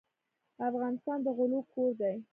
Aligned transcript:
افغانستان 0.69 1.17
د 1.25 1.27
غلو 1.37 1.59
کور 1.71 1.91
دی. 1.99 2.15